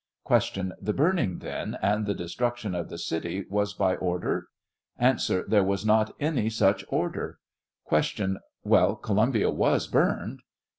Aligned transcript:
Q, 0.25 0.39
The 0.81 0.93
burning, 0.93 1.37
then, 1.37 1.77
and 1.79 2.07
the 2.07 2.15
destruction 2.15 2.73
of 2.73 2.89
the 2.89 2.97
city 2.97 3.45
was 3.51 3.75
by 3.75 3.95
order? 3.97 4.47
A. 4.99 5.15
There 5.47 5.63
was 5.63 5.85
not 5.85 6.15
any 6.19 6.49
such 6.49 6.83
order. 6.89 7.37
Q. 7.87 8.39
Well, 8.63 8.95
Columbia 8.95 9.51
was 9.51 9.85
burned? 9.85 10.39